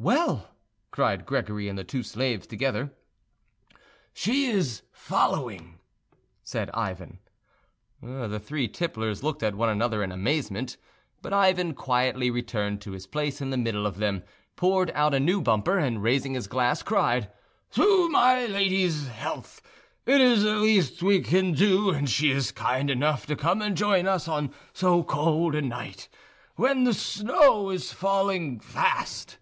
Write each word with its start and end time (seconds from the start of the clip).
"Well!" 0.00 0.54
cried 0.92 1.26
Gregory 1.26 1.68
and 1.68 1.76
the 1.76 1.82
two 1.82 2.04
slaves 2.04 2.46
together. 2.46 2.92
"She 4.14 4.44
is 4.46 4.82
following," 4.92 5.80
said 6.44 6.70
Ivan. 6.72 7.18
The 8.00 8.38
three 8.38 8.68
tipplers 8.68 9.24
looked 9.24 9.42
at 9.42 9.56
one 9.56 9.68
another 9.70 10.04
in 10.04 10.12
amazement, 10.12 10.76
but 11.20 11.32
Ivan 11.32 11.74
quietly 11.74 12.30
returned 12.30 12.80
to 12.82 12.92
his 12.92 13.08
place 13.08 13.40
in 13.40 13.50
the 13.50 13.56
middle 13.56 13.86
of 13.88 13.96
them, 13.98 14.22
poured 14.54 14.92
out 14.92 15.14
a 15.14 15.18
new 15.20 15.42
bumper, 15.42 15.78
and 15.80 16.00
raising 16.00 16.34
his 16.34 16.46
glass, 16.46 16.80
cried— 16.84 17.32
"To 17.72 18.08
my 18.10 18.46
lady's 18.46 19.08
health! 19.08 19.60
It 20.06 20.20
is 20.20 20.44
the 20.44 20.54
least 20.58 21.02
we 21.02 21.22
can 21.22 21.54
do 21.54 21.86
when 21.86 22.06
she 22.06 22.30
is 22.30 22.52
kind 22.52 22.88
enough 22.88 23.26
to 23.26 23.34
come 23.34 23.60
and 23.60 23.76
join 23.76 24.06
us 24.06 24.28
on 24.28 24.54
so 24.72 25.02
cold 25.02 25.56
a 25.56 25.60
night, 25.60 26.08
when 26.54 26.84
the 26.84 26.94
snow 26.94 27.70
is 27.70 27.90
falling 27.92 28.60
fast." 28.60 29.38